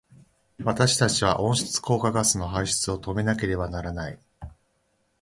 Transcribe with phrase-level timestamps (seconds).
[0.63, 4.19] 私たちは温室効果ガスの排出を止めなければならない。